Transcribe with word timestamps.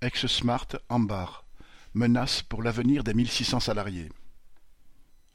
Ex-Smart 0.00 0.68
Ambar, 0.88 1.44
menace 1.92 2.42
pour 2.42 2.62
l'avenir 2.62 3.02
des 3.02 3.14
mille 3.14 3.28
six 3.28 3.44
cents 3.44 3.58
salariés. 3.58 4.12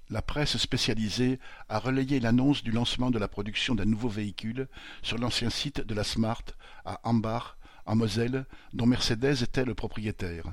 La 0.10 0.22
presse 0.22 0.56
spécialisée 0.56 1.40
a 1.68 1.80
relayé 1.80 2.22
l'annonce 2.22 2.64
du 2.64 2.72
lancement 2.72 3.12
de 3.12 3.20
la 3.20 3.28
production 3.28 3.76
d'un 3.76 3.84
nouveau 3.84 4.08
véhicule 4.08 4.70
sur 5.02 5.18
l'ancien 5.18 5.50
site 5.50 5.82
de 5.82 5.94
la 5.94 6.06
Smart 6.06 6.44
à 6.86 7.02
Ambach, 7.04 7.58
en 7.86 7.98
Moselle, 7.98 8.46
dont 8.72 8.86
Mercedes 8.86 9.44
était 9.44 9.66
le 9.66 9.74
propriétaire. 9.74 10.46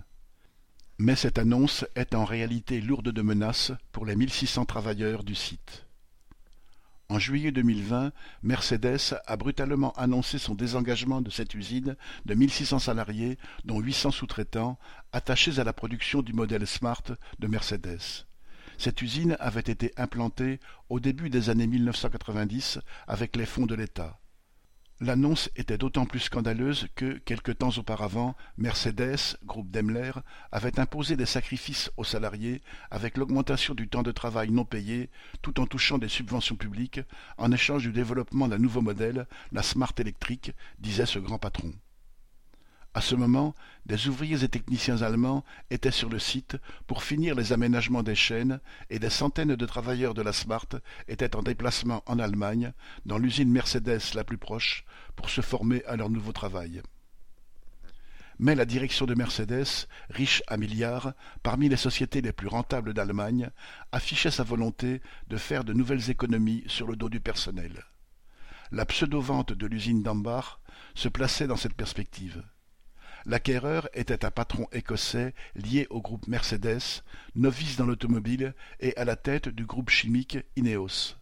Mais 0.98 1.14
cette 1.14 1.38
annonce 1.38 1.84
est 1.94 2.12
en 2.16 2.24
réalité 2.24 2.80
lourde 2.80 3.12
de 3.12 3.22
menaces 3.22 3.70
pour 3.92 4.06
les 4.06 4.16
mille 4.16 4.32
six 4.32 4.48
cents 4.48 4.64
travailleurs 4.64 5.22
du 5.22 5.36
site. 5.36 5.86
En 7.10 7.18
juillet 7.18 7.50
2020, 7.50 8.12
Mercedes 8.44 9.16
a 9.26 9.36
brutalement 9.36 9.90
annoncé 9.94 10.38
son 10.38 10.54
désengagement 10.54 11.20
de 11.20 11.28
cette 11.28 11.54
usine 11.54 11.96
de 12.24 12.34
1600 12.34 12.78
salariés, 12.78 13.36
dont 13.64 13.80
800 13.80 14.12
sous-traitants, 14.12 14.78
attachés 15.12 15.58
à 15.58 15.64
la 15.64 15.72
production 15.72 16.22
du 16.22 16.32
modèle 16.32 16.68
Smart 16.68 17.02
de 17.40 17.46
Mercedes. 17.48 17.98
Cette 18.78 19.02
usine 19.02 19.36
avait 19.40 19.58
été 19.58 19.92
implantée 19.96 20.60
au 20.88 21.00
début 21.00 21.30
des 21.30 21.50
années 21.50 21.66
1990 21.66 22.78
avec 23.08 23.34
les 23.34 23.44
fonds 23.44 23.66
de 23.66 23.74
l'État. 23.74 24.19
L'annonce 25.02 25.48
était 25.56 25.78
d'autant 25.78 26.04
plus 26.04 26.20
scandaleuse 26.20 26.88
que, 26.94 27.16
quelque 27.24 27.52
temps 27.52 27.70
auparavant, 27.78 28.36
Mercedes, 28.58 29.38
groupe 29.46 29.70
Daimler, 29.70 30.12
avait 30.52 30.78
imposé 30.78 31.16
des 31.16 31.24
sacrifices 31.24 31.90
aux 31.96 32.04
salariés 32.04 32.60
avec 32.90 33.16
l'augmentation 33.16 33.72
du 33.74 33.88
temps 33.88 34.02
de 34.02 34.12
travail 34.12 34.50
non 34.50 34.66
payé, 34.66 35.08
tout 35.40 35.58
en 35.58 35.66
touchant 35.66 35.96
des 35.96 36.10
subventions 36.10 36.56
publiques, 36.56 37.00
en 37.38 37.50
échange 37.50 37.84
du 37.84 37.92
développement 37.92 38.46
d'un 38.46 38.58
nouveau 38.58 38.82
modèle, 38.82 39.26
la 39.52 39.62
Smart 39.62 39.94
électrique, 39.96 40.52
disait 40.80 41.06
ce 41.06 41.18
grand 41.18 41.38
patron. 41.38 41.72
À 42.92 43.00
ce 43.00 43.14
moment, 43.14 43.54
des 43.86 44.08
ouvriers 44.08 44.42
et 44.42 44.48
techniciens 44.48 45.02
allemands 45.02 45.44
étaient 45.70 45.92
sur 45.92 46.08
le 46.08 46.18
site 46.18 46.56
pour 46.88 47.04
finir 47.04 47.36
les 47.36 47.52
aménagements 47.52 48.02
des 48.02 48.16
chaînes 48.16 48.60
et 48.88 48.98
des 48.98 49.10
centaines 49.10 49.54
de 49.54 49.66
travailleurs 49.66 50.12
de 50.12 50.22
la 50.22 50.32
Smart 50.32 50.66
étaient 51.06 51.36
en 51.36 51.42
déplacement 51.44 52.02
en 52.06 52.18
Allemagne, 52.18 52.72
dans 53.06 53.18
l'usine 53.18 53.50
Mercedes 53.50 54.14
la 54.14 54.24
plus 54.24 54.38
proche, 54.38 54.84
pour 55.14 55.30
se 55.30 55.40
former 55.40 55.84
à 55.84 55.94
leur 55.94 56.10
nouveau 56.10 56.32
travail. 56.32 56.82
Mais 58.40 58.56
la 58.56 58.64
direction 58.64 59.06
de 59.06 59.14
Mercedes, 59.14 59.86
riche 60.08 60.42
à 60.48 60.56
milliards, 60.56 61.12
parmi 61.44 61.68
les 61.68 61.76
sociétés 61.76 62.22
les 62.22 62.32
plus 62.32 62.48
rentables 62.48 62.92
d'Allemagne, 62.92 63.50
affichait 63.92 64.32
sa 64.32 64.42
volonté 64.42 65.00
de 65.28 65.36
faire 65.36 65.62
de 65.62 65.74
nouvelles 65.74 66.10
économies 66.10 66.64
sur 66.66 66.88
le 66.88 66.96
dos 66.96 67.08
du 67.08 67.20
personnel. 67.20 67.84
La 68.72 68.84
pseudo-vente 68.84 69.52
de 69.52 69.66
l'usine 69.66 70.02
d'Ambach 70.02 70.58
se 70.94 71.08
plaçait 71.08 71.46
dans 71.46 71.56
cette 71.56 71.74
perspective. 71.74 72.42
L'acquéreur 73.26 73.88
était 73.92 74.24
un 74.24 74.30
patron 74.30 74.66
écossais 74.72 75.34
lié 75.54 75.86
au 75.90 76.00
groupe 76.00 76.26
Mercedes, 76.26 77.02
novice 77.34 77.76
dans 77.76 77.84
l'automobile 77.86 78.54
et 78.80 78.96
à 78.96 79.04
la 79.04 79.16
tête 79.16 79.48
du 79.48 79.66
groupe 79.66 79.90
chimique 79.90 80.38
Ineos. 80.56 81.16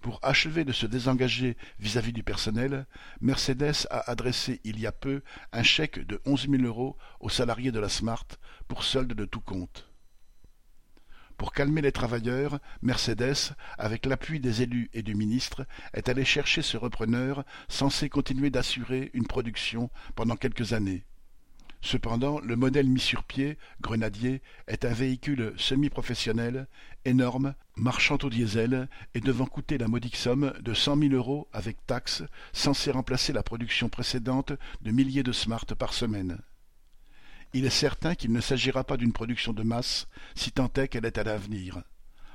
Pour 0.00 0.18
achever 0.22 0.64
de 0.64 0.72
se 0.72 0.84
désengager 0.84 1.56
vis-à-vis 1.78 2.12
du 2.12 2.24
personnel, 2.24 2.86
Mercedes 3.20 3.86
a 3.88 4.10
adressé 4.10 4.60
il 4.64 4.80
y 4.80 4.86
a 4.86 4.90
peu 4.90 5.22
un 5.52 5.62
chèque 5.62 6.00
de 6.00 6.20
onze 6.26 6.48
mille 6.48 6.66
euros 6.66 6.96
aux 7.20 7.28
salariés 7.28 7.70
de 7.70 7.78
la 7.78 7.88
Smart 7.88 8.26
pour 8.66 8.82
solde 8.82 9.12
de 9.12 9.24
tout 9.24 9.40
compte. 9.40 9.88
Pour 11.36 11.52
calmer 11.52 11.82
les 11.82 11.92
travailleurs, 11.92 12.58
Mercedes, 12.82 13.54
avec 13.78 14.06
l'appui 14.06 14.40
des 14.40 14.62
élus 14.62 14.90
et 14.92 15.02
du 15.02 15.14
ministre, 15.14 15.66
est 15.92 16.08
allé 16.08 16.24
chercher 16.24 16.62
ce 16.62 16.76
repreneur 16.76 17.44
censé 17.68 18.08
continuer 18.08 18.50
d'assurer 18.50 19.10
une 19.14 19.26
production 19.26 19.88
pendant 20.16 20.36
quelques 20.36 20.72
années. 20.72 21.04
Cependant, 21.84 22.38
le 22.40 22.54
modèle 22.54 22.88
mis 22.88 23.00
sur 23.00 23.24
pied, 23.24 23.58
Grenadier, 23.80 24.40
est 24.68 24.84
un 24.84 24.92
véhicule 24.92 25.52
semi-professionnel, 25.56 26.68
énorme, 27.04 27.54
marchant 27.76 28.18
au 28.22 28.30
diesel 28.30 28.88
et 29.14 29.20
devant 29.20 29.46
coûter 29.46 29.78
la 29.78 29.88
modique 29.88 30.16
somme 30.16 30.52
de 30.60 30.74
cent 30.74 30.94
mille 30.94 31.14
euros 31.14 31.48
avec 31.52 31.84
taxes, 31.86 32.22
censé 32.52 32.92
remplacer 32.92 33.32
la 33.32 33.42
production 33.42 33.88
précédente 33.88 34.52
de 34.82 34.90
milliers 34.92 35.24
de 35.24 35.32
Smart 35.32 35.66
par 35.76 35.92
semaine. 35.92 36.38
Il 37.52 37.64
est 37.64 37.70
certain 37.70 38.14
qu'il 38.14 38.32
ne 38.32 38.40
s'agira 38.40 38.84
pas 38.84 38.96
d'une 38.96 39.12
production 39.12 39.52
de 39.52 39.64
masse, 39.64 40.06
si 40.36 40.52
tant 40.52 40.72
est 40.76 40.86
qu'elle 40.86 41.04
est 41.04 41.18
à 41.18 41.24
l'avenir. 41.24 41.82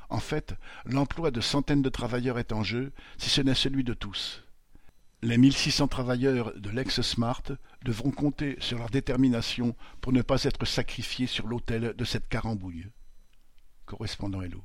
En 0.10 0.20
fait, 0.20 0.56
l'emploi 0.86 1.32
de 1.32 1.42
centaines 1.42 1.82
de 1.82 1.90
travailleurs 1.90 2.38
est 2.38 2.52
en 2.52 2.64
jeu, 2.64 2.92
si 3.18 3.30
ce 3.30 3.42
n'est 3.42 3.56
celui 3.56 3.86
de 3.86 3.94
tous. 3.94 4.44
Les 5.24 5.40
mille 5.40 5.56
six 5.56 5.72
cents 5.72 5.88
travailleurs 5.88 6.54
de 6.60 6.70
l'ex-Smart 6.70 7.42
devront 7.84 8.12
compter 8.12 8.56
sur 8.60 8.78
leur 8.78 8.92
détermination 8.92 9.76
pour 10.00 10.14
ne 10.14 10.22
pas 10.22 10.44
être 10.44 10.66
sacrifiés 10.66 11.26
sur 11.26 11.48
l'autel 11.48 11.96
de 11.98 12.06
cette 12.06 12.28
carambouille. 12.28 12.86
Correspondant 13.86 14.44
Hello. 14.44 14.64